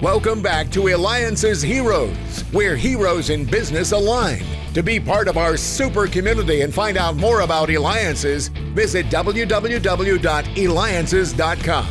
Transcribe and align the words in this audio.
Welcome 0.00 0.42
back 0.42 0.70
to 0.70 0.86
Eliance's 0.86 1.60
Heroes, 1.60 2.42
where 2.52 2.76
heroes 2.76 3.30
in 3.30 3.44
business 3.44 3.90
align. 3.90 4.44
To 4.74 4.80
be 4.80 5.00
part 5.00 5.26
of 5.26 5.36
our 5.36 5.56
super 5.56 6.06
community 6.06 6.60
and 6.60 6.72
find 6.72 6.96
out 6.96 7.16
more 7.16 7.40
about 7.40 7.68
Eliances, 7.68 8.46
visit 8.46 9.06
www.eliances.com. 9.06 11.86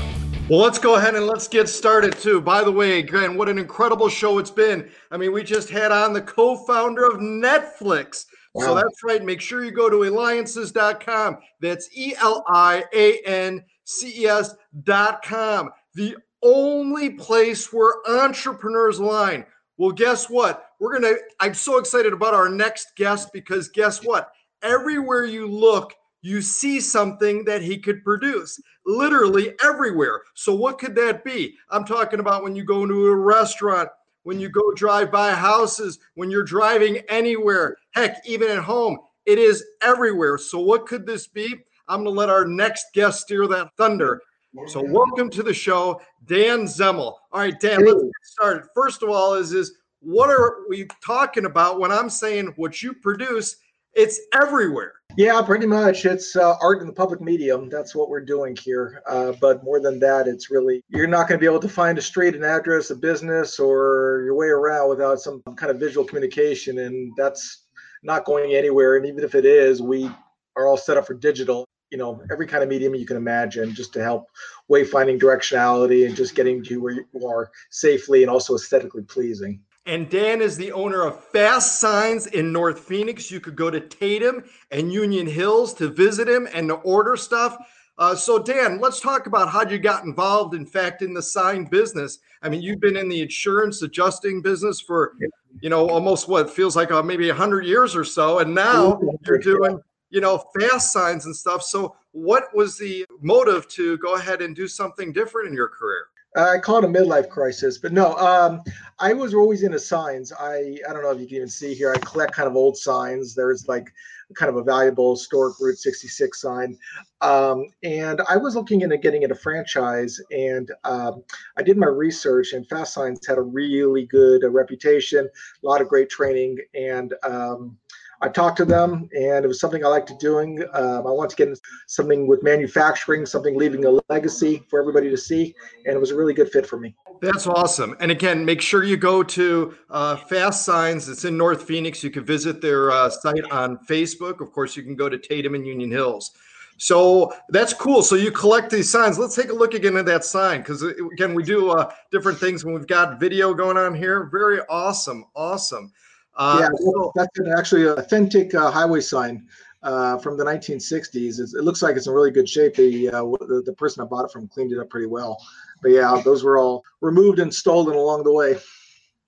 Well, 0.49 0.59
let's 0.61 0.79
go 0.79 0.95
ahead 0.95 1.15
and 1.15 1.27
let's 1.27 1.49
get 1.49 1.67
started 1.67 2.17
too. 2.17 2.39
By 2.39 2.63
the 2.63 2.71
way, 2.71 3.01
Grant, 3.01 3.35
what 3.35 3.49
an 3.49 3.57
incredible 3.57 4.07
show 4.07 4.37
it's 4.37 4.51
been. 4.51 4.89
I 5.11 5.17
mean, 5.17 5.33
we 5.33 5.43
just 5.43 5.69
had 5.69 5.91
on 5.91 6.13
the 6.13 6.21
co-founder 6.21 7.05
of 7.05 7.15
Netflix. 7.15 8.23
Wow. 8.53 8.67
So 8.67 8.75
that's 8.75 9.03
right. 9.03 9.21
Make 9.21 9.41
sure 9.41 9.65
you 9.65 9.71
go 9.71 9.89
to 9.89 10.03
eliances.com. 10.03 11.39
That's 11.59 11.89
E 11.93 12.15
L 12.21 12.45
I 12.47 12.85
A 12.93 13.19
N 13.25 13.65
C 13.83 14.23
E 14.23 14.27
S.com. 14.27 15.71
The 15.95 16.15
only 16.43 17.11
place 17.11 17.71
where 17.71 17.95
entrepreneurs 18.07 18.99
align. 18.99 19.45
Well, 19.77 19.91
guess 19.91 20.29
what? 20.29 20.71
We're 20.79 20.99
going 20.99 21.15
to, 21.15 21.21
I'm 21.39 21.53
so 21.53 21.77
excited 21.77 22.13
about 22.13 22.33
our 22.33 22.49
next 22.49 22.95
guest 22.95 23.31
because 23.33 23.69
guess 23.69 24.03
what? 24.03 24.31
Everywhere 24.61 25.25
you 25.25 25.47
look, 25.47 25.93
you 26.21 26.41
see 26.41 26.79
something 26.79 27.43
that 27.45 27.61
he 27.61 27.77
could 27.77 28.03
produce 28.03 28.59
literally 28.85 29.53
everywhere. 29.63 30.21
So, 30.33 30.55
what 30.55 30.79
could 30.79 30.95
that 30.95 31.23
be? 31.23 31.55
I'm 31.69 31.85
talking 31.85 32.19
about 32.19 32.43
when 32.43 32.55
you 32.55 32.63
go 32.63 32.83
into 32.83 33.07
a 33.07 33.15
restaurant, 33.15 33.89
when 34.23 34.39
you 34.39 34.49
go 34.49 34.73
drive 34.73 35.11
by 35.11 35.31
houses, 35.31 35.99
when 36.15 36.31
you're 36.31 36.43
driving 36.43 36.97
anywhere, 37.07 37.77
heck, 37.91 38.17
even 38.25 38.49
at 38.49 38.63
home, 38.63 38.97
it 39.25 39.37
is 39.37 39.63
everywhere. 39.81 40.37
So, 40.37 40.59
what 40.59 40.87
could 40.87 41.05
this 41.05 41.27
be? 41.27 41.53
I'm 41.87 42.03
going 42.03 42.15
to 42.15 42.19
let 42.19 42.29
our 42.29 42.45
next 42.45 42.87
guest 42.93 43.21
steer 43.21 43.47
that 43.47 43.69
thunder. 43.77 44.21
So, 44.67 44.81
welcome 44.81 45.29
to 45.31 45.43
the 45.43 45.53
show, 45.53 46.01
Dan 46.25 46.65
Zemmel. 46.65 47.15
All 47.31 47.41
right, 47.41 47.57
Dan, 47.59 47.85
let's 47.85 48.01
get 48.01 48.11
started. 48.23 48.63
First 48.73 49.03
of 49.03 49.09
all, 49.09 49.35
is 49.35 49.53
is 49.53 49.77
what 49.99 50.29
are 50.29 50.67
we 50.67 50.87
talking 51.05 51.45
about 51.45 51.79
when 51.79 51.91
I'm 51.91 52.09
saying 52.09 52.53
what 52.55 52.81
you 52.81 52.93
produce? 52.93 53.57
It's 53.93 54.19
everywhere. 54.33 54.93
Yeah, 55.15 55.41
pretty 55.41 55.67
much. 55.67 56.05
It's 56.05 56.35
uh, 56.35 56.55
art 56.61 56.81
in 56.81 56.87
the 56.87 56.93
public 56.93 57.21
medium. 57.21 57.69
That's 57.69 57.95
what 57.95 58.09
we're 58.09 58.25
doing 58.25 58.55
here. 58.55 59.01
Uh, 59.07 59.33
but 59.39 59.63
more 59.63 59.79
than 59.79 59.99
that, 59.99 60.27
it's 60.27 60.49
really 60.49 60.83
you're 60.89 61.07
not 61.07 61.27
going 61.27 61.39
to 61.39 61.43
be 61.43 61.47
able 61.47 61.59
to 61.61 61.69
find 61.69 61.97
a 61.97 62.01
street, 62.01 62.35
an 62.35 62.43
address, 62.43 62.89
a 62.89 62.95
business, 62.95 63.59
or 63.59 64.23
your 64.25 64.35
way 64.35 64.47
around 64.47 64.89
without 64.89 65.19
some 65.19 65.41
kind 65.55 65.71
of 65.71 65.79
visual 65.79 66.05
communication, 66.05 66.79
and 66.79 67.11
that's 67.17 67.65
not 68.03 68.25
going 68.25 68.53
anywhere. 68.53 68.97
And 68.97 69.05
even 69.05 69.23
if 69.23 69.35
it 69.35 69.45
is, 69.45 69.81
we 69.81 70.09
are 70.55 70.67
all 70.67 70.77
set 70.77 70.97
up 70.97 71.05
for 71.05 71.13
digital 71.13 71.67
you 71.91 71.97
know 71.97 72.21
every 72.31 72.47
kind 72.47 72.63
of 72.63 72.69
medium 72.69 72.95
you 72.95 73.05
can 73.05 73.17
imagine 73.17 73.73
just 73.73 73.93
to 73.93 74.03
help 74.03 74.27
wayfinding 74.69 75.19
directionality 75.19 76.05
and 76.05 76.15
just 76.15 76.35
getting 76.35 76.63
to 76.63 76.81
where 76.81 76.93
you 76.93 77.27
are 77.27 77.49
safely 77.69 78.23
and 78.23 78.29
also 78.29 78.55
aesthetically 78.55 79.03
pleasing 79.03 79.59
and 79.87 80.09
Dan 80.09 80.41
is 80.41 80.57
the 80.57 80.73
owner 80.73 81.03
of 81.03 81.23
Fast 81.23 81.79
Signs 81.79 82.27
in 82.27 82.51
North 82.51 82.81
Phoenix. 82.81 83.31
You 83.31 83.39
could 83.39 83.55
go 83.55 83.71
to 83.71 83.79
Tatum 83.79 84.43
and 84.69 84.91
Union 84.91 85.25
Hills 85.25 85.73
to 85.75 85.87
visit 85.87 86.27
him 86.27 86.45
and 86.53 86.67
to 86.67 86.75
order 86.75 87.15
stuff. 87.15 87.57
Uh, 87.97 88.13
so, 88.13 88.37
Dan, 88.37 88.81
let's 88.81 88.99
talk 88.99 89.27
about 89.27 89.47
how 89.47 89.65
you 89.65 89.79
got 89.79 90.03
involved, 90.03 90.53
in 90.53 90.65
fact, 90.65 91.01
in 91.01 91.13
the 91.13 91.21
sign 91.21 91.63
business. 91.63 92.19
I 92.43 92.49
mean, 92.49 92.61
you've 92.61 92.81
been 92.81 92.97
in 92.97 93.07
the 93.07 93.21
insurance 93.21 93.81
adjusting 93.81 94.41
business 94.41 94.81
for, 94.81 95.13
you 95.61 95.69
know, 95.69 95.89
almost 95.89 96.27
what 96.27 96.49
feels 96.49 96.75
like 96.75 96.91
uh, 96.91 97.01
maybe 97.01 97.29
100 97.29 97.65
years 97.65 97.95
or 97.95 98.03
so. 98.03 98.39
And 98.39 98.53
now 98.53 98.99
you're 99.25 99.39
doing 99.39 99.79
you 100.09 100.21
know, 100.21 100.43
fast 100.59 100.93
signs 100.93 101.25
and 101.25 101.35
stuff. 101.35 101.63
So, 101.63 101.95
what 102.11 102.45
was 102.55 102.77
the 102.77 103.05
motive 103.21 103.67
to 103.69 103.97
go 103.97 104.15
ahead 104.15 104.41
and 104.41 104.55
do 104.55 104.67
something 104.67 105.11
different 105.11 105.49
in 105.49 105.53
your 105.53 105.69
career? 105.69 106.07
I 106.35 106.59
call 106.59 106.77
it 106.77 106.83
a 106.83 106.87
midlife 106.87 107.29
crisis, 107.29 107.77
but 107.77 107.93
no, 107.93 108.15
um, 108.15 108.61
I 108.99 109.13
was 109.13 109.33
always 109.33 109.63
into 109.63 109.79
signs. 109.79 110.31
I 110.31 110.77
I 110.87 110.93
don't 110.93 111.01
know 111.01 111.11
if 111.11 111.19
you 111.19 111.27
can 111.27 111.37
even 111.37 111.49
see 111.49 111.73
here. 111.73 111.91
I 111.93 111.97
collect 111.99 112.33
kind 112.33 112.47
of 112.47 112.55
old 112.55 112.77
signs. 112.77 113.33
There's 113.33 113.67
like 113.67 113.91
kind 114.35 114.49
of 114.49 114.57
a 114.57 114.63
valuable 114.63 115.15
historic 115.15 115.55
Route 115.59 115.77
66 115.77 116.39
sign, 116.39 116.77
um, 117.21 117.65
and 117.81 118.21
I 118.29 118.37
was 118.37 118.55
looking 118.55 118.81
into 118.81 118.97
getting 118.97 119.23
into 119.23 119.35
franchise. 119.35 120.19
And 120.31 120.71
um, 120.83 121.23
I 121.57 121.63
did 121.63 121.77
my 121.77 121.87
research, 121.87 122.53
and 122.53 122.67
Fast 122.67 122.93
Signs 122.93 123.25
had 123.25 123.37
a 123.37 123.41
really 123.41 124.05
good 124.05 124.43
reputation, 124.43 125.27
a 125.27 125.67
lot 125.67 125.81
of 125.81 125.87
great 125.87 126.09
training, 126.09 126.57
and 126.75 127.15
um, 127.23 127.77
I 128.21 128.29
talked 128.29 128.57
to 128.57 128.65
them, 128.65 129.09
and 129.15 129.45
it 129.45 129.47
was 129.47 129.59
something 129.59 129.85
I 129.85 129.89
liked 129.89 130.11
doing. 130.19 130.63
Um, 130.73 131.05
I 131.05 131.11
wanted 131.11 131.35
to 131.37 131.45
get 131.45 131.59
something 131.85 132.27
with 132.27 132.41
manufacturing, 132.41 133.25
something 133.25 133.57
leaving 133.57 133.85
a 133.85 133.99
legacy 134.09 134.63
for 134.69 134.79
everybody 134.79 135.09
to 135.09 135.17
see, 135.17 135.53
and 135.85 135.95
it 135.95 135.99
was 135.99 136.11
a 136.11 136.15
really 136.15 136.33
good 136.33 136.49
fit 136.49 136.65
for 136.65 136.79
me. 136.79 136.95
That's 137.21 137.47
awesome. 137.47 137.95
And 137.99 138.11
again, 138.11 138.45
make 138.45 138.61
sure 138.61 138.83
you 138.83 138.97
go 138.97 139.23
to 139.23 139.75
uh, 139.89 140.15
Fast 140.15 140.65
Signs. 140.65 141.09
It's 141.09 141.25
in 141.25 141.37
North 141.37 141.63
Phoenix. 141.63 142.03
You 142.03 142.11
can 142.11 142.25
visit 142.25 142.61
their 142.61 142.91
uh, 142.91 143.09
site 143.09 143.49
on 143.51 143.77
Facebook. 143.85 144.41
Of 144.41 144.51
course, 144.51 144.75
you 144.75 144.83
can 144.83 144.95
go 144.95 145.09
to 145.09 145.17
Tatum 145.17 145.55
and 145.55 145.65
Union 145.65 145.91
Hills. 145.91 146.31
So 146.77 147.33
that's 147.49 147.73
cool. 147.73 148.03
So 148.03 148.15
you 148.15 148.31
collect 148.31 148.69
these 148.69 148.89
signs. 148.89 149.17
Let's 149.17 149.35
take 149.35 149.49
a 149.49 149.53
look 149.53 149.73
again 149.73 149.97
at 149.97 150.05
that 150.05 150.23
sign 150.23 150.61
because 150.61 150.83
uh, 150.83 150.93
again, 151.11 151.33
we 151.33 151.43
do 151.43 151.71
uh, 151.71 151.91
different 152.11 152.37
things 152.37 152.63
when 152.63 152.75
we've 152.75 152.87
got 152.87 153.19
video 153.19 153.53
going 153.53 153.77
on 153.77 153.95
here. 153.95 154.29
Very 154.31 154.59
awesome, 154.69 155.25
awesome. 155.35 155.91
Uh, 156.37 156.59
yeah, 156.61 156.69
so, 156.77 157.11
that's 157.15 157.39
an 157.39 157.51
actually 157.57 157.83
an 157.87 157.97
authentic 157.97 158.53
uh, 158.53 158.69
highway 158.69 159.01
sign 159.01 159.47
uh, 159.83 160.17
from 160.19 160.37
the 160.37 160.43
1960s. 160.43 161.39
It's, 161.39 161.53
it 161.53 161.63
looks 161.63 161.81
like 161.81 161.95
it's 161.95 162.07
in 162.07 162.13
really 162.13 162.31
good 162.31 162.47
shape. 162.47 162.75
The, 162.75 163.09
uh, 163.09 163.21
the, 163.21 163.63
the 163.65 163.73
person 163.73 164.03
I 164.03 164.05
bought 164.05 164.25
it 164.25 164.31
from 164.31 164.47
cleaned 164.47 164.71
it 164.71 164.79
up 164.79 164.89
pretty 164.89 165.07
well. 165.07 165.37
But 165.81 165.91
yeah, 165.91 166.21
those 166.23 166.43
were 166.43 166.57
all 166.57 166.83
removed 167.01 167.39
and 167.39 167.53
stolen 167.53 167.95
along 167.95 168.23
the 168.23 168.33
way. 168.33 168.57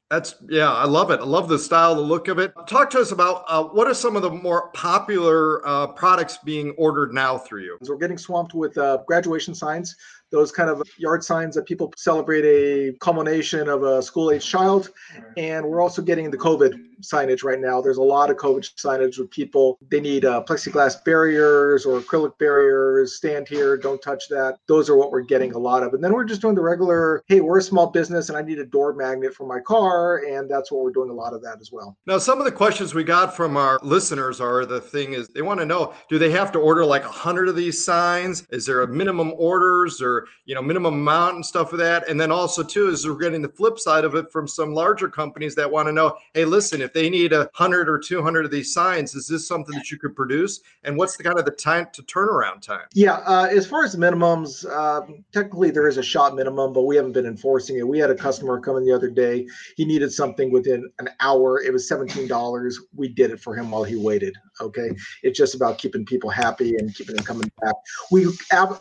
That's 0.09 0.33
yeah, 0.49 0.71
I 0.73 0.85
love 0.85 1.11
it. 1.11 1.19
I 1.19 1.23
love 1.23 1.49
the 1.49 1.59
style, 1.59 1.93
the 1.93 2.01
look 2.01 2.29
of 2.29 2.39
it. 2.39 2.51
Talk 2.67 2.89
to 2.91 2.99
us 2.99 3.11
about 3.11 3.43
uh, 3.47 3.63
what 3.63 3.87
are 3.87 3.93
some 3.93 4.15
of 4.15 4.23
the 4.23 4.31
more 4.31 4.71
popular 4.71 5.65
uh, 5.67 5.85
products 5.85 6.39
being 6.43 6.71
ordered 6.79 7.13
now 7.13 7.37
through 7.37 7.61
you. 7.61 7.77
So 7.83 7.93
we're 7.93 7.99
getting 7.99 8.17
swamped 8.17 8.55
with 8.55 8.75
uh, 8.75 8.99
graduation 9.07 9.53
signs 9.53 9.95
those 10.31 10.51
kind 10.51 10.69
of 10.69 10.87
yard 10.97 11.23
signs 11.23 11.55
that 11.55 11.65
people 11.65 11.91
celebrate 11.97 12.45
a 12.45 12.95
culmination 12.99 13.67
of 13.67 13.83
a 13.83 14.01
school 14.01 14.31
age 14.31 14.45
child. 14.45 14.89
And 15.37 15.65
we're 15.65 15.81
also 15.81 16.01
getting 16.01 16.29
the 16.29 16.37
COVID 16.37 16.79
signage 17.01 17.43
right 17.43 17.59
now. 17.59 17.81
There's 17.81 17.97
a 17.97 18.03
lot 18.03 18.29
of 18.29 18.37
COVID 18.37 18.75
signage 18.75 19.17
with 19.17 19.31
people. 19.31 19.77
They 19.89 19.99
need 19.99 20.25
uh, 20.25 20.43
plexiglass 20.47 21.03
barriers 21.03 21.85
or 21.85 21.99
acrylic 21.99 22.37
barriers. 22.37 23.15
Stand 23.15 23.47
here, 23.47 23.77
don't 23.77 24.01
touch 24.01 24.27
that. 24.29 24.57
Those 24.67 24.89
are 24.89 24.95
what 24.95 25.11
we're 25.11 25.21
getting 25.21 25.53
a 25.53 25.57
lot 25.57 25.83
of. 25.83 25.93
And 25.93 26.03
then 26.03 26.13
we're 26.13 26.25
just 26.25 26.41
doing 26.41 26.55
the 26.55 26.61
regular, 26.61 27.23
hey, 27.27 27.41
we're 27.41 27.59
a 27.59 27.63
small 27.63 27.87
business 27.87 28.29
and 28.29 28.37
I 28.37 28.41
need 28.41 28.59
a 28.59 28.65
door 28.65 28.93
magnet 28.93 29.33
for 29.33 29.47
my 29.47 29.59
car. 29.59 30.23
And 30.25 30.49
that's 30.49 30.71
what 30.71 30.83
we're 30.83 30.91
doing 30.91 31.09
a 31.09 31.13
lot 31.13 31.33
of 31.33 31.41
that 31.43 31.57
as 31.61 31.71
well. 31.71 31.97
Now, 32.05 32.17
some 32.17 32.39
of 32.39 32.45
the 32.45 32.51
questions 32.51 32.93
we 32.93 33.03
got 33.03 33.35
from 33.35 33.57
our 33.57 33.79
listeners 33.81 34.41
are 34.41 34.65
the 34.65 34.81
thing 34.81 35.13
is 35.13 35.27
they 35.29 35.41
want 35.41 35.59
to 35.59 35.65
know 35.65 35.93
do 36.09 36.19
they 36.19 36.31
have 36.31 36.51
to 36.53 36.59
order 36.59 36.85
like 36.85 37.03
a 37.03 37.09
hundred 37.09 37.49
of 37.49 37.55
these 37.55 37.83
signs? 37.83 38.45
Is 38.51 38.65
there 38.65 38.81
a 38.81 38.87
minimum 38.87 39.33
orders 39.37 40.01
or 40.01 40.27
you 40.45 40.55
know 40.55 40.61
minimum 40.61 40.93
amount 40.93 41.35
and 41.35 41.45
stuff 41.45 41.73
of 41.73 41.79
that 41.79 42.07
and 42.09 42.19
then 42.19 42.31
also 42.31 42.63
too 42.63 42.89
is 42.89 43.07
we're 43.07 43.15
getting 43.15 43.41
the 43.41 43.49
flip 43.49 43.79
side 43.79 44.03
of 44.03 44.15
it 44.15 44.31
from 44.31 44.47
some 44.47 44.73
larger 44.73 45.07
companies 45.07 45.55
that 45.55 45.69
want 45.69 45.87
to 45.87 45.91
know 45.91 46.15
hey 46.33 46.45
listen 46.45 46.81
if 46.81 46.88
they 46.93 47.09
need 47.09 47.33
a 47.33 47.49
hundred 47.53 47.89
or 47.89 47.99
200 47.99 48.45
of 48.45 48.51
these 48.51 48.73
signs 48.73 49.15
is 49.15 49.27
this 49.27 49.47
something 49.47 49.75
that 49.75 49.91
you 49.91 49.97
could 49.97 50.15
produce? 50.15 50.61
And 50.83 50.97
what's 50.97 51.17
the 51.17 51.23
kind 51.23 51.37
of 51.37 51.45
the 51.45 51.51
time 51.51 51.87
to 51.93 52.03
turnaround 52.03 52.61
time? 52.61 52.87
Yeah 52.93 53.17
uh, 53.25 53.47
as 53.49 53.65
far 53.67 53.83
as 53.83 53.95
minimums 53.95 54.65
uh, 54.69 55.01
technically 55.31 55.71
there 55.71 55.87
is 55.87 55.97
a 55.97 56.03
shop 56.03 56.33
minimum 56.33 56.73
but 56.73 56.83
we 56.83 56.95
haven't 56.95 57.13
been 57.13 57.25
enforcing 57.25 57.77
it. 57.77 57.87
We 57.87 57.99
had 57.99 58.09
a 58.09 58.15
customer 58.15 58.59
come 58.59 58.77
in 58.77 58.85
the 58.85 58.91
other 58.91 59.09
day. 59.09 59.47
He 59.75 59.85
needed 59.85 60.11
something 60.11 60.51
within 60.51 60.89
an 60.99 61.09
hour. 61.19 61.61
It 61.61 61.73
was 61.73 61.89
$17 61.89 62.75
we 62.95 63.07
did 63.07 63.31
it 63.31 63.39
for 63.39 63.55
him 63.55 63.71
while 63.71 63.83
he 63.83 63.95
waited 63.95 64.35
okay 64.61 64.89
it's 65.23 65.37
just 65.37 65.55
about 65.55 65.77
keeping 65.77 66.05
people 66.05 66.29
happy 66.29 66.75
and 66.77 66.93
keeping 66.95 67.15
them 67.15 67.25
coming 67.25 67.51
back 67.61 67.75
we 68.11 68.27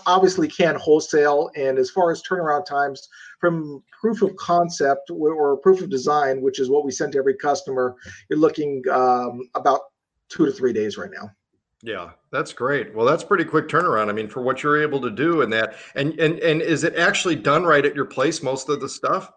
obviously 0.07 0.49
can 0.49 0.75
wholesale 0.77 1.51
and 1.57 1.79
as 1.79 1.91
far 1.91 2.11
as 2.11 2.23
turnaround 2.23 2.65
times 2.65 3.09
from 3.39 3.83
proof 4.01 4.23
of 4.23 4.35
concept 4.37 5.11
or 5.11 5.57
proof 5.59 5.81
of 5.81 5.91
design, 5.91 6.41
which 6.43 6.61
is 6.61 6.69
what 6.69 6.85
we 6.85 6.91
send 6.91 7.13
to 7.13 7.19
every 7.19 7.37
customer, 7.37 7.97
you're 8.29 8.39
looking 8.39 8.83
um, 8.91 9.49
about 9.55 9.81
two 10.29 10.47
to 10.47 10.53
three 10.53 10.73
days 10.73 10.99
right 10.99 11.11
now. 11.11 11.31
Yeah, 11.83 12.11
that's 12.33 12.53
great. 12.53 12.95
Well, 12.95 13.07
that's 13.07 13.23
pretty 13.23 13.45
quick 13.45 13.69
turnaround. 13.69 14.09
I 14.09 14.13
mean, 14.13 14.29
for 14.29 14.43
what 14.43 14.63
you're 14.63 14.83
able 14.83 15.01
to 15.01 15.11
do 15.11 15.43
in 15.43 15.51
that, 15.51 15.77
and 15.95 16.19
and 16.19 16.41
and 16.41 16.61
is 16.61 16.83
it 16.83 16.97
actually 16.97 17.37
done 17.37 17.63
right 17.63 17.87
at 17.87 17.95
your 17.95 18.05
place? 18.05 18.43
Most 18.43 18.69
of 18.69 18.81
the 18.81 18.89
stuff. 18.89 19.31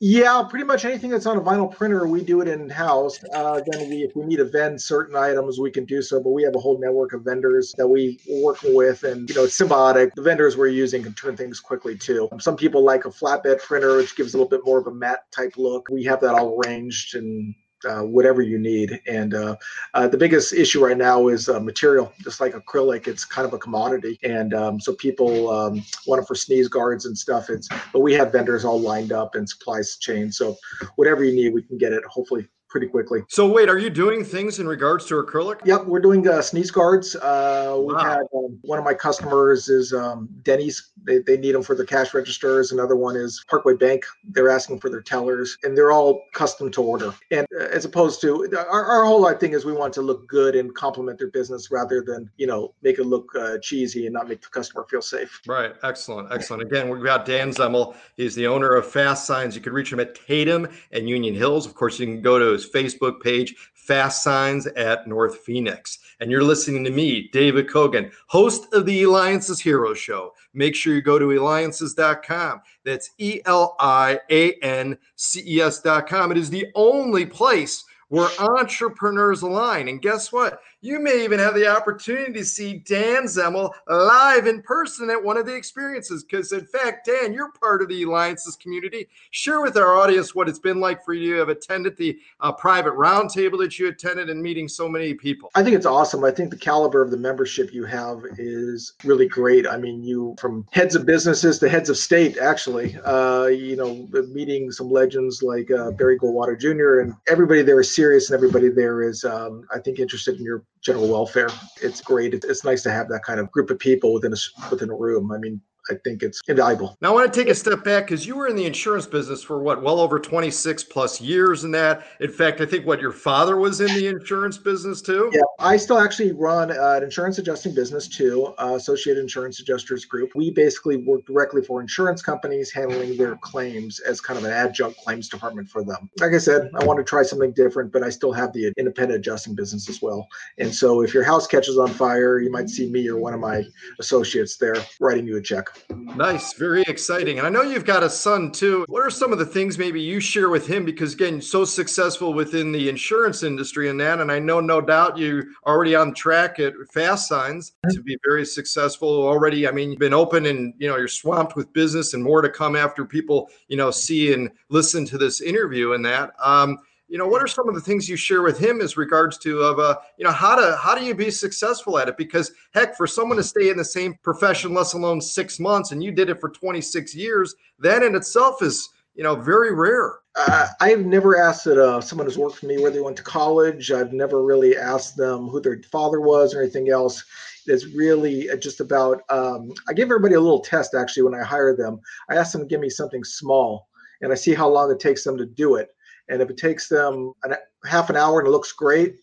Yeah, 0.00 0.44
pretty 0.48 0.64
much 0.64 0.84
anything 0.84 1.10
that's 1.10 1.26
on 1.26 1.38
a 1.38 1.40
vinyl 1.40 1.74
printer, 1.74 2.06
we 2.06 2.22
do 2.22 2.40
it 2.40 2.46
in 2.46 2.70
house. 2.70 3.18
Uh, 3.34 3.60
then 3.66 3.88
we, 3.88 4.04
if 4.04 4.14
we 4.14 4.24
need 4.26 4.36
to 4.36 4.44
vend 4.44 4.80
certain 4.80 5.16
items, 5.16 5.58
we 5.58 5.72
can 5.72 5.84
do 5.86 6.02
so. 6.02 6.22
But 6.22 6.30
we 6.30 6.44
have 6.44 6.54
a 6.54 6.60
whole 6.60 6.78
network 6.78 7.14
of 7.14 7.22
vendors 7.22 7.74
that 7.78 7.88
we 7.88 8.20
work 8.28 8.58
with, 8.62 9.02
and 9.02 9.28
you 9.28 9.34
know, 9.34 9.44
it's 9.44 9.60
symbiotic. 9.60 10.10
The 10.14 10.22
vendors 10.22 10.56
we're 10.56 10.68
using 10.68 11.02
can 11.02 11.14
turn 11.14 11.36
things 11.36 11.58
quickly 11.58 11.98
too. 11.98 12.28
Some 12.38 12.56
people 12.56 12.84
like 12.84 13.06
a 13.06 13.08
flatbed 13.08 13.60
printer, 13.60 13.96
which 13.96 14.14
gives 14.14 14.34
a 14.34 14.36
little 14.36 14.48
bit 14.48 14.60
more 14.64 14.78
of 14.78 14.86
a 14.86 14.94
matte 14.94 15.24
type 15.32 15.54
look. 15.56 15.88
We 15.90 16.04
have 16.04 16.20
that 16.20 16.34
all 16.34 16.60
arranged 16.60 17.16
and 17.16 17.56
uh, 17.88 18.02
whatever 18.02 18.42
you 18.42 18.58
need. 18.58 19.00
And 19.06 19.34
uh, 19.34 19.56
uh, 19.94 20.08
the 20.08 20.16
biggest 20.16 20.52
issue 20.52 20.84
right 20.84 20.96
now 20.96 21.28
is 21.28 21.48
uh, 21.48 21.60
material, 21.60 22.12
just 22.22 22.40
like 22.40 22.54
acrylic. 22.54 23.06
It's 23.06 23.24
kind 23.24 23.46
of 23.46 23.52
a 23.52 23.58
commodity, 23.58 24.18
and 24.22 24.54
um, 24.54 24.80
so 24.80 24.94
people 24.94 25.50
um, 25.50 25.84
want 26.06 26.22
it 26.22 26.26
for 26.26 26.34
sneeze 26.34 26.68
guards 26.68 27.06
and 27.06 27.16
stuff. 27.16 27.50
It's 27.50 27.68
but 27.92 28.00
we 28.00 28.14
have 28.14 28.32
vendors 28.32 28.64
all 28.64 28.80
lined 28.80 29.12
up 29.12 29.34
and 29.34 29.48
supplies 29.48 29.96
chain. 29.98 30.32
So 30.32 30.56
whatever 30.96 31.24
you 31.24 31.34
need, 31.34 31.54
we 31.54 31.62
can 31.62 31.78
get 31.78 31.92
it. 31.92 32.04
Hopefully 32.04 32.48
pretty 32.68 32.86
quickly. 32.86 33.20
So 33.28 33.48
wait, 33.48 33.68
are 33.68 33.78
you 33.78 33.90
doing 33.90 34.24
things 34.24 34.58
in 34.58 34.66
regards 34.66 35.06
to 35.06 35.14
acrylic? 35.14 35.64
Yep, 35.64 35.86
we're 35.86 36.00
doing 36.00 36.26
uh, 36.28 36.42
sneeze 36.42 36.70
guards. 36.70 37.16
Uh, 37.16 37.76
we 37.78 37.94
wow. 37.94 38.00
had 38.00 38.22
um, 38.36 38.58
one 38.62 38.78
of 38.78 38.84
my 38.84 38.94
customers 38.94 39.68
is 39.68 39.92
um, 39.92 40.28
Denny's. 40.42 40.90
They, 41.04 41.18
they 41.18 41.36
need 41.36 41.54
them 41.54 41.62
for 41.62 41.74
their 41.74 41.86
cash 41.86 42.12
registers. 42.14 42.72
Another 42.72 42.96
one 42.96 43.16
is 43.16 43.44
Parkway 43.48 43.74
Bank. 43.74 44.04
They're 44.24 44.50
asking 44.50 44.80
for 44.80 44.90
their 44.90 45.00
tellers, 45.00 45.56
and 45.62 45.76
they're 45.76 45.92
all 45.92 46.24
custom 46.34 46.70
to 46.72 46.82
order. 46.82 47.14
And 47.30 47.46
uh, 47.58 47.64
as 47.64 47.84
opposed 47.84 48.20
to 48.22 48.48
our, 48.56 48.84
our 48.84 49.04
whole 49.04 49.28
thing 49.34 49.52
is 49.52 49.64
we 49.64 49.72
want 49.72 49.92
to 49.94 50.02
look 50.02 50.26
good 50.28 50.54
and 50.54 50.74
complement 50.74 51.18
their 51.18 51.30
business 51.30 51.70
rather 51.70 52.02
than 52.02 52.30
you 52.36 52.46
know 52.46 52.74
make 52.82 52.98
it 52.98 53.04
look 53.04 53.30
uh, 53.38 53.58
cheesy 53.62 54.06
and 54.06 54.14
not 54.14 54.28
make 54.28 54.42
the 54.42 54.48
customer 54.48 54.84
feel 54.88 55.02
safe. 55.02 55.40
Right. 55.46 55.74
Excellent. 55.82 56.32
Excellent. 56.32 56.62
Again, 56.62 56.88
we've 56.88 57.02
got 57.02 57.24
Dan 57.24 57.50
Zemmel. 57.50 57.94
He's 58.16 58.34
the 58.34 58.46
owner 58.46 58.74
of 58.74 58.86
Fast 58.86 59.26
Signs. 59.26 59.54
You 59.54 59.62
can 59.62 59.72
reach 59.72 59.92
him 59.92 60.00
at 60.00 60.14
Tatum 60.14 60.68
and 60.92 61.08
Union 61.08 61.34
Hills. 61.34 61.66
Of 61.66 61.74
course, 61.74 61.98
you 61.98 62.06
can 62.06 62.20
go 62.20 62.38
to 62.38 62.57
Facebook 62.66 63.20
page, 63.20 63.54
Fast 63.74 64.22
Signs 64.22 64.66
at 64.66 65.06
North 65.06 65.38
Phoenix. 65.38 65.98
And 66.20 66.30
you're 66.30 66.42
listening 66.42 66.84
to 66.84 66.90
me, 66.90 67.28
David 67.32 67.68
Kogan, 67.68 68.10
host 68.26 68.72
of 68.74 68.86
the 68.86 69.02
Eliances 69.02 69.60
Hero 69.60 69.94
Show. 69.94 70.34
Make 70.52 70.74
sure 70.74 70.94
you 70.94 71.02
go 71.02 71.18
to 71.18 71.30
eliances.com. 71.30 72.60
That's 72.84 73.10
E 73.18 73.40
L 73.46 73.76
I 73.78 74.20
A 74.30 74.52
N 74.62 74.98
C 75.16 75.42
E 75.46 75.60
S.com. 75.60 76.32
It 76.32 76.38
is 76.38 76.50
the 76.50 76.66
only 76.74 77.24
place 77.24 77.84
where 78.08 78.28
entrepreneurs 78.38 79.42
align. 79.42 79.88
And 79.88 80.02
guess 80.02 80.32
what? 80.32 80.60
You 80.80 81.00
may 81.00 81.24
even 81.24 81.40
have 81.40 81.56
the 81.56 81.66
opportunity 81.66 82.32
to 82.34 82.44
see 82.44 82.78
Dan 82.78 83.24
Zemmel 83.24 83.72
live 83.88 84.46
in 84.46 84.62
person 84.62 85.10
at 85.10 85.22
one 85.22 85.36
of 85.36 85.44
the 85.44 85.54
experiences. 85.54 86.22
Because, 86.22 86.52
in 86.52 86.64
fact, 86.66 87.06
Dan, 87.06 87.32
you're 87.32 87.50
part 87.50 87.82
of 87.82 87.88
the 87.88 88.02
Eliances 88.02 88.54
community. 88.54 89.08
Share 89.32 89.60
with 89.60 89.76
our 89.76 89.96
audience 89.96 90.36
what 90.36 90.48
it's 90.48 90.60
been 90.60 90.78
like 90.78 91.04
for 91.04 91.14
you 91.14 91.32
to 91.32 91.38
have 91.40 91.48
attended 91.48 91.96
the 91.96 92.16
uh, 92.40 92.52
private 92.52 92.94
roundtable 92.94 93.58
that 93.58 93.76
you 93.76 93.88
attended 93.88 94.30
and 94.30 94.40
meeting 94.40 94.68
so 94.68 94.88
many 94.88 95.14
people. 95.14 95.50
I 95.56 95.64
think 95.64 95.74
it's 95.74 95.86
awesome. 95.86 96.22
I 96.22 96.30
think 96.30 96.50
the 96.50 96.56
caliber 96.56 97.02
of 97.02 97.10
the 97.10 97.16
membership 97.16 97.74
you 97.74 97.84
have 97.86 98.22
is 98.38 98.92
really 99.02 99.26
great. 99.26 99.66
I 99.66 99.78
mean, 99.78 100.04
you 100.04 100.36
from 100.38 100.64
heads 100.70 100.94
of 100.94 101.04
businesses 101.04 101.58
to 101.58 101.68
heads 101.68 101.90
of 101.90 101.96
state, 101.96 102.38
actually, 102.38 102.96
uh, 103.04 103.46
you 103.46 103.74
know, 103.74 104.08
meeting 104.28 104.70
some 104.70 104.92
legends 104.92 105.42
like 105.42 105.72
uh, 105.72 105.90
Barry 105.90 106.20
Goldwater 106.20 106.58
Jr. 106.58 107.00
and 107.00 107.14
everybody 107.28 107.62
there 107.62 107.80
is 107.80 107.92
serious 107.92 108.30
and 108.30 108.36
everybody 108.36 108.68
there 108.68 109.02
is, 109.02 109.24
um, 109.24 109.66
I 109.74 109.80
think, 109.80 109.98
interested 109.98 110.36
in 110.38 110.44
your 110.44 110.62
general 110.80 111.08
welfare. 111.08 111.48
It's 111.82 112.00
great. 112.00 112.34
It's 112.34 112.64
nice 112.64 112.82
to 112.84 112.90
have 112.90 113.08
that 113.08 113.24
kind 113.24 113.40
of 113.40 113.50
group 113.50 113.70
of 113.70 113.78
people 113.78 114.12
within 114.12 114.32
a 114.32 114.36
within 114.70 114.90
a 114.90 114.94
room. 114.94 115.32
I 115.32 115.38
mean, 115.38 115.60
I 115.90 115.94
think 116.04 116.22
it's 116.22 116.40
invaluable. 116.48 116.96
Now, 117.00 117.10
I 117.10 117.14
want 117.14 117.32
to 117.32 117.38
take 117.40 117.48
a 117.48 117.54
step 117.54 117.84
back 117.84 118.06
because 118.06 118.26
you 118.26 118.36
were 118.36 118.48
in 118.48 118.56
the 118.56 118.66
insurance 118.66 119.06
business 119.06 119.42
for 119.42 119.62
what, 119.62 119.82
well 119.82 120.00
over 120.00 120.18
26 120.18 120.84
plus 120.84 121.20
years 121.20 121.64
in 121.64 121.70
that. 121.72 122.06
In 122.20 122.30
fact, 122.30 122.60
I 122.60 122.66
think 122.66 122.86
what 122.86 123.00
your 123.00 123.12
father 123.12 123.56
was 123.56 123.80
in 123.80 123.88
the 123.94 124.06
insurance 124.06 124.58
business 124.58 125.00
too. 125.00 125.30
Yeah, 125.32 125.42
I 125.58 125.76
still 125.76 125.98
actually 125.98 126.32
run 126.32 126.70
an 126.70 127.02
insurance 127.02 127.38
adjusting 127.38 127.74
business 127.74 128.08
too, 128.08 128.54
uh, 128.58 128.74
Associated 128.76 129.20
Insurance 129.20 129.60
Adjusters 129.60 130.04
Group. 130.04 130.30
We 130.34 130.50
basically 130.50 130.96
work 130.96 131.24
directly 131.26 131.62
for 131.62 131.80
insurance 131.80 132.22
companies 132.22 132.72
handling 132.72 133.16
their 133.16 133.36
claims 133.36 134.00
as 134.00 134.20
kind 134.20 134.38
of 134.38 134.44
an 134.44 134.52
adjunct 134.52 134.98
claims 134.98 135.28
department 135.28 135.68
for 135.68 135.84
them. 135.84 136.10
Like 136.20 136.32
I 136.32 136.38
said, 136.38 136.70
I 136.74 136.84
want 136.84 136.98
to 136.98 137.04
try 137.04 137.22
something 137.22 137.52
different, 137.52 137.92
but 137.92 138.02
I 138.02 138.10
still 138.10 138.32
have 138.32 138.52
the 138.52 138.72
independent 138.76 139.18
adjusting 139.18 139.54
business 139.54 139.88
as 139.88 140.02
well. 140.02 140.28
And 140.58 140.74
so 140.74 141.02
if 141.02 141.14
your 141.14 141.24
house 141.24 141.46
catches 141.46 141.78
on 141.78 141.88
fire, 141.88 142.40
you 142.40 142.50
might 142.50 142.68
see 142.68 142.90
me 142.90 143.08
or 143.08 143.16
one 143.16 143.34
of 143.34 143.40
my 143.40 143.64
associates 144.00 144.56
there 144.56 144.76
writing 145.00 145.26
you 145.26 145.36
a 145.36 145.42
check. 145.42 145.68
Nice, 145.90 146.52
very 146.54 146.82
exciting. 146.82 147.38
And 147.38 147.46
I 147.46 147.50
know 147.50 147.62
you've 147.62 147.84
got 147.84 148.02
a 148.02 148.10
son 148.10 148.50
too. 148.50 148.84
What 148.88 149.04
are 149.04 149.10
some 149.10 149.32
of 149.32 149.38
the 149.38 149.46
things 149.46 149.78
maybe 149.78 150.00
you 150.00 150.20
share 150.20 150.48
with 150.48 150.66
him? 150.66 150.84
Because 150.84 151.14
again, 151.14 151.40
so 151.40 151.64
successful 151.64 152.34
within 152.34 152.72
the 152.72 152.88
insurance 152.88 153.42
industry 153.42 153.88
and 153.88 154.00
that. 154.00 154.20
And 154.20 154.32
I 154.32 154.38
know 154.38 154.60
no 154.60 154.80
doubt 154.80 155.16
you 155.16 155.44
already 155.66 155.94
on 155.94 156.14
track 156.14 156.58
at 156.58 156.74
Fast 156.92 157.28
Signs 157.28 157.72
to 157.90 158.02
be 158.02 158.16
very 158.24 158.44
successful 158.44 159.08
already. 159.08 159.68
I 159.68 159.70
mean, 159.70 159.90
you've 159.90 160.00
been 160.00 160.14
open 160.14 160.46
and 160.46 160.74
you 160.78 160.88
know 160.88 160.96
you're 160.96 161.08
swamped 161.08 161.56
with 161.56 161.72
business 161.72 162.14
and 162.14 162.22
more 162.22 162.42
to 162.42 162.48
come 162.48 162.74
after 162.74 163.04
people, 163.04 163.48
you 163.68 163.76
know, 163.76 163.90
see 163.90 164.32
and 164.32 164.50
listen 164.70 165.04
to 165.06 165.18
this 165.18 165.40
interview 165.40 165.92
and 165.92 166.04
that. 166.04 166.32
Um, 166.42 166.78
you 167.08 167.16
know 167.16 167.26
what 167.26 167.42
are 167.42 167.48
some 167.48 167.68
of 167.68 167.74
the 167.74 167.80
things 167.80 168.08
you 168.08 168.16
share 168.16 168.42
with 168.42 168.58
him 168.58 168.80
as 168.80 168.96
regards 168.96 169.38
to 169.38 169.60
of 169.60 169.78
uh 169.78 169.96
you 170.18 170.24
know 170.24 170.30
how 170.30 170.54
to 170.54 170.76
how 170.76 170.94
do 170.94 171.04
you 171.04 171.14
be 171.14 171.30
successful 171.30 171.98
at 171.98 172.08
it? 172.08 172.16
Because 172.16 172.52
heck 172.74 172.96
for 172.96 173.06
someone 173.06 173.38
to 173.38 173.42
stay 173.42 173.70
in 173.70 173.76
the 173.76 173.84
same 173.84 174.14
profession 174.22 174.74
less 174.74 174.92
alone 174.92 175.20
six 175.20 175.58
months 175.58 175.92
and 175.92 176.02
you 176.02 176.12
did 176.12 176.28
it 176.28 176.40
for 176.40 176.50
26 176.50 177.14
years 177.14 177.54
that 177.78 178.02
in 178.02 178.14
itself 178.14 178.62
is 178.62 178.90
you 179.14 179.24
know 179.24 179.34
very 179.34 179.74
rare. 179.74 180.20
Uh, 180.36 180.68
i've 180.80 181.04
never 181.04 181.40
asked 181.40 181.64
that 181.64 181.82
uh, 181.82 182.00
someone 182.00 182.26
who's 182.26 182.38
worked 182.38 182.56
for 182.56 182.66
me 182.66 182.80
where 182.80 182.92
they 182.92 183.00
went 183.00 183.16
to 183.16 183.24
college 183.24 183.90
i've 183.90 184.12
never 184.12 184.44
really 184.44 184.76
asked 184.76 185.16
them 185.16 185.48
who 185.48 185.60
their 185.60 185.80
father 185.90 186.20
was 186.20 186.54
or 186.54 186.62
anything 186.62 186.90
else. 186.90 187.24
It's 187.66 187.86
really 187.86 188.48
just 188.60 188.80
about 188.80 189.22
um, 189.30 189.72
i 189.88 189.92
give 189.92 190.06
everybody 190.06 190.34
a 190.34 190.40
little 190.40 190.60
test 190.60 190.94
actually 190.94 191.24
when 191.24 191.34
i 191.34 191.42
hire 191.42 191.74
them. 191.74 192.00
I 192.28 192.36
ask 192.36 192.52
them 192.52 192.62
to 192.62 192.66
give 192.66 192.80
me 192.80 192.90
something 192.90 193.24
small 193.24 193.88
and 194.20 194.30
i 194.30 194.34
see 194.34 194.54
how 194.54 194.68
long 194.68 194.90
it 194.90 195.00
takes 195.00 195.24
them 195.24 195.38
to 195.38 195.46
do 195.46 195.76
it 195.76 195.88
and 196.28 196.42
if 196.42 196.50
it 196.50 196.56
takes 196.56 196.88
them 196.88 197.32
a 197.44 197.56
half 197.86 198.10
an 198.10 198.16
hour 198.16 198.38
and 198.38 198.48
it 198.48 198.50
looks 198.50 198.72
great, 198.72 199.16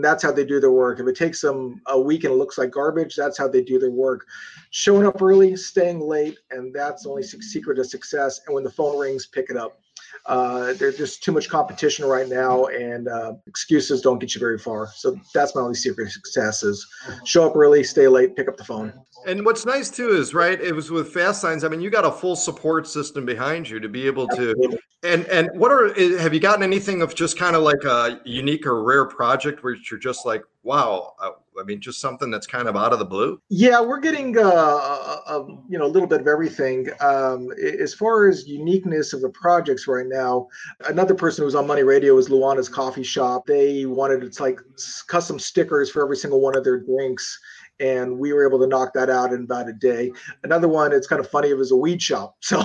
that's 0.00 0.22
how 0.22 0.32
they 0.32 0.44
do 0.44 0.58
their 0.58 0.72
work. 0.72 1.00
If 1.00 1.06
it 1.06 1.16
takes 1.16 1.40
them 1.40 1.80
a 1.86 2.00
week 2.00 2.24
and 2.24 2.32
it 2.32 2.36
looks 2.36 2.56
like 2.56 2.70
garbage, 2.70 3.14
that's 3.14 3.36
how 3.36 3.48
they 3.48 3.62
do 3.62 3.78
their 3.78 3.90
work. 3.90 4.26
Showing 4.70 5.06
up 5.06 5.20
early, 5.20 5.54
staying 5.56 6.00
late, 6.00 6.38
and 6.50 6.74
that's 6.74 7.02
the 7.02 7.10
only 7.10 7.22
secret 7.22 7.74
to 7.74 7.84
success. 7.84 8.40
And 8.46 8.54
when 8.54 8.64
the 8.64 8.70
phone 8.70 8.98
rings, 8.98 9.26
pick 9.26 9.50
it 9.50 9.56
up. 9.56 9.81
Uh, 10.26 10.72
there's 10.74 10.96
just 10.96 11.22
too 11.22 11.32
much 11.32 11.48
competition 11.48 12.04
right 12.04 12.28
now, 12.28 12.66
and 12.66 13.08
uh, 13.08 13.34
excuses 13.46 14.00
don't 14.00 14.18
get 14.18 14.34
you 14.34 14.38
very 14.38 14.58
far. 14.58 14.88
So 14.94 15.18
that's 15.34 15.54
my 15.54 15.60
only 15.60 15.74
secret 15.74 16.10
success: 16.10 16.62
is 16.62 16.86
show 17.24 17.48
up 17.48 17.56
early, 17.56 17.82
stay 17.84 18.08
late, 18.08 18.36
pick 18.36 18.48
up 18.48 18.56
the 18.56 18.64
phone. 18.64 18.92
And 19.26 19.44
what's 19.44 19.64
nice 19.64 19.90
too 19.90 20.10
is 20.10 20.34
right. 20.34 20.60
It 20.60 20.74
was 20.74 20.90
with 20.90 21.12
Fast 21.12 21.40
Signs. 21.40 21.64
I 21.64 21.68
mean, 21.68 21.80
you 21.80 21.90
got 21.90 22.04
a 22.04 22.10
full 22.10 22.36
support 22.36 22.86
system 22.86 23.24
behind 23.24 23.68
you 23.68 23.78
to 23.80 23.88
be 23.88 24.06
able 24.06 24.26
to. 24.28 24.78
And 25.04 25.26
and 25.26 25.50
what 25.54 25.72
are 25.72 25.92
have 26.18 26.32
you 26.34 26.40
gotten 26.40 26.62
anything 26.62 27.02
of 27.02 27.14
just 27.14 27.38
kind 27.38 27.56
of 27.56 27.62
like 27.62 27.82
a 27.84 28.20
unique 28.24 28.66
or 28.66 28.82
rare 28.82 29.04
project 29.04 29.64
where 29.64 29.76
you're 29.90 29.98
just 29.98 30.24
like, 30.24 30.42
wow, 30.62 31.14
uh, 31.20 31.30
I 31.60 31.64
mean, 31.64 31.80
just 31.80 32.00
something 32.00 32.30
that's 32.30 32.46
kind 32.46 32.68
of 32.68 32.76
out 32.76 32.92
of 32.92 32.98
the 32.98 33.04
blue. 33.04 33.40
Yeah, 33.48 33.80
we're 33.80 34.00
getting 34.00 34.38
uh, 34.38 34.42
a, 34.42 35.22
a, 35.26 35.46
you 35.68 35.78
know 35.78 35.86
a 35.86 35.88
little 35.88 36.08
bit 36.08 36.20
of 36.20 36.28
everything. 36.28 36.88
Um, 37.00 37.48
as 37.80 37.94
far 37.94 38.28
as 38.28 38.46
uniqueness 38.46 39.12
of 39.12 39.20
the 39.20 39.30
projects 39.30 39.86
right 39.86 40.06
now, 40.06 40.48
another 40.88 41.14
person 41.14 41.44
who's 41.44 41.54
on 41.54 41.66
Money 41.66 41.82
Radio 41.82 42.16
is 42.18 42.28
Luana's 42.28 42.68
Coffee 42.68 43.02
Shop. 43.02 43.46
They 43.46 43.86
wanted 43.86 44.22
it's 44.22 44.40
like 44.40 44.60
custom 45.06 45.38
stickers 45.38 45.90
for 45.90 46.02
every 46.02 46.16
single 46.16 46.40
one 46.40 46.56
of 46.56 46.64
their 46.64 46.80
drinks 46.80 47.38
and 47.82 48.16
we 48.16 48.32
were 48.32 48.46
able 48.46 48.60
to 48.60 48.66
knock 48.66 48.94
that 48.94 49.10
out 49.10 49.32
in 49.32 49.42
about 49.42 49.68
a 49.68 49.72
day. 49.72 50.12
Another 50.44 50.68
one, 50.68 50.92
it's 50.92 51.08
kind 51.08 51.18
of 51.20 51.28
funny, 51.28 51.50
it 51.50 51.56
was 51.56 51.72
a 51.72 51.76
weed 51.76 52.00
shop. 52.00 52.36
So 52.52 52.62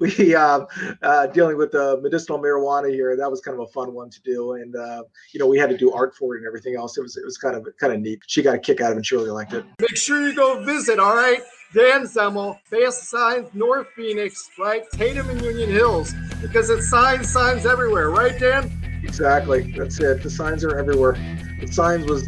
we 0.00 0.34
uh, 0.36 0.64
uh, 1.02 1.26
dealing 1.28 1.56
with 1.56 1.72
the 1.72 1.98
medicinal 2.00 2.38
marijuana 2.38 2.88
here. 2.92 3.16
That 3.16 3.28
was 3.28 3.40
kind 3.40 3.58
of 3.58 3.66
a 3.66 3.72
fun 3.72 3.92
one 3.92 4.10
to 4.10 4.22
do, 4.22 4.52
and 4.52 4.76
uh, 4.76 5.02
you 5.32 5.40
know 5.40 5.46
we 5.48 5.58
had 5.58 5.70
to 5.70 5.76
do 5.76 5.92
art 5.92 6.14
for 6.14 6.34
it 6.34 6.38
and 6.38 6.46
everything 6.46 6.76
else. 6.76 6.96
It 6.96 7.02
was 7.02 7.16
it 7.16 7.24
was 7.24 7.36
kind 7.36 7.56
of 7.56 7.66
kind 7.80 7.92
of 7.92 8.00
neat. 8.00 8.20
She 8.28 8.42
got 8.42 8.54
a 8.54 8.58
kick 8.58 8.80
out 8.80 8.92
of 8.92 8.92
it. 8.92 8.96
and 8.98 9.06
She 9.06 9.16
really 9.16 9.30
liked 9.30 9.54
it. 9.54 9.64
Make 9.80 9.96
sure 9.96 10.24
you 10.26 10.34
go 10.34 10.62
visit. 10.62 11.00
All 11.00 11.16
right. 11.16 11.40
Dan 11.74 12.02
Zemmel, 12.04 12.58
Fast 12.64 13.10
Signs, 13.10 13.52
North 13.54 13.88
Phoenix, 13.96 14.48
right? 14.58 14.84
Tatum 14.92 15.28
and 15.30 15.42
Union 15.42 15.68
Hills, 15.68 16.14
because 16.40 16.70
it's 16.70 16.88
signs, 16.88 17.28
signs 17.28 17.66
everywhere, 17.66 18.10
right, 18.10 18.38
Dan? 18.38 19.00
Exactly. 19.02 19.72
That's 19.72 19.98
it. 20.00 20.22
The 20.22 20.30
signs 20.30 20.64
are 20.64 20.78
everywhere. 20.78 21.12
The 21.60 21.66
signs 21.66 22.06
was 22.06 22.26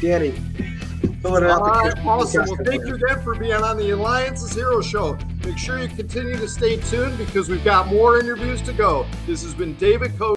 Danny 0.00 0.32
Out. 1.22 1.42
Right, 1.42 2.06
awesome. 2.06 2.46
Well, 2.46 2.56
thank 2.64 2.86
you 2.86 2.94
again 2.94 3.20
for 3.22 3.34
being 3.34 3.52
on 3.52 3.76
the 3.76 3.90
Eliances 3.90 4.54
Hero 4.54 4.80
Show. 4.80 5.18
Make 5.44 5.58
sure 5.58 5.78
you 5.78 5.88
continue 5.88 6.36
to 6.36 6.48
stay 6.48 6.78
tuned 6.78 7.18
because 7.18 7.50
we've 7.50 7.64
got 7.64 7.88
more 7.88 8.18
interviews 8.18 8.62
to 8.62 8.72
go. 8.72 9.06
This 9.26 9.42
has 9.42 9.52
been 9.52 9.74
David 9.74 10.16
Coach. 10.16 10.28